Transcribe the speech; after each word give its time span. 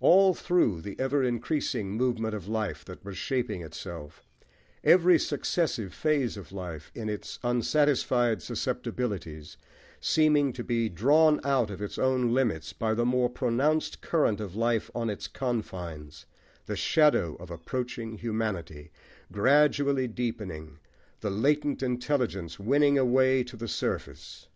All 0.00 0.34
through 0.34 0.82
the 0.82 0.94
ever 1.00 1.24
increasing 1.24 1.92
movement 1.92 2.34
of 2.34 2.46
life 2.46 2.84
that 2.84 3.02
was 3.02 3.16
shaping 3.16 3.62
itself; 3.62 4.22
every 4.84 5.18
successive 5.18 5.94
phase 5.94 6.36
of 6.36 6.52
life, 6.52 6.92
in 6.94 7.08
its 7.08 7.38
unsatisfied 7.42 8.42
susceptibilities, 8.42 9.56
seeming 9.98 10.52
to 10.52 10.62
be 10.62 10.90
drawn 10.90 11.40
out 11.44 11.70
of 11.70 11.80
its 11.80 11.98
own 11.98 12.34
limits 12.34 12.74
by 12.74 12.92
the 12.92 13.06
more 13.06 13.30
pronounced 13.30 14.02
current 14.02 14.38
of 14.38 14.54
life 14.54 14.90
on 14.94 15.08
its 15.08 15.26
confines, 15.26 16.26
the 16.66 16.76
"shadow 16.76 17.34
of 17.36 17.50
approaching 17.50 18.18
humanity" 18.18 18.90
gradually 19.32 20.06
deepening, 20.06 20.78
the 21.20 21.30
latent 21.30 21.82
intelligence 21.82 22.58
winning 22.60 22.98
a 22.98 23.04
way 23.06 23.42
to 23.42 23.56
the 23.56 23.66
surface. 23.66 24.46